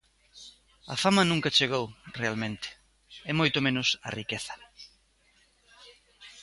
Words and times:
A 0.93 0.95
fama 1.03 1.23
nunca 1.31 1.55
chegou, 1.57 1.85
realmente, 2.21 2.67
e 3.29 3.31
moito 3.39 3.63
menos 3.67 3.87
a 4.07 4.09
riqueza. 4.19 4.53